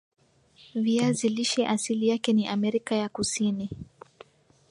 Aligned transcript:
viazi 0.75 1.29
lishe 1.29 1.67
asili 1.67 2.07
yake 2.07 2.33
ni 2.33 2.47
Amerika 2.47 2.95
ya 2.95 3.09
kusini 3.09 3.69